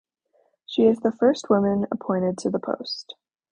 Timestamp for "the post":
2.49-3.13